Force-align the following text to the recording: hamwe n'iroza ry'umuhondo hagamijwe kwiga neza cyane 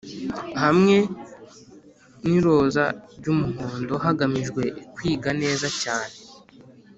hamwe 0.63 0.95
n'iroza 2.27 2.85
ry'umuhondo 3.17 3.93
hagamijwe 4.03 4.63
kwiga 4.95 5.29
neza 5.41 5.67
cyane 5.81 6.15